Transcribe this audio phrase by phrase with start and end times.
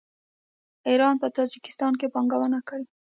[0.89, 2.85] ایران په تاجکستان کې پانګونه کړې.